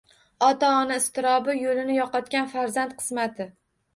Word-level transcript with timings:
Ota-ona 0.45 0.95
iztirobi, 1.01 1.53
yoʻlini 1.59 1.97
yoʻqotgan 1.99 2.49
farzand 2.53 2.95
qismati 3.03 3.47